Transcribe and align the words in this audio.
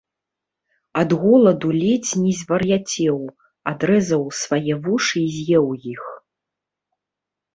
Ад 0.99 1.09
голаду 1.23 1.69
ледзь 1.81 2.13
не 2.21 2.31
звар’яцеў, 2.39 3.19
адрэзаў 3.71 4.23
свае 4.41 4.73
вушы 4.85 5.17
і 5.27 5.31
з’еў 5.35 5.65
іх 5.93 6.03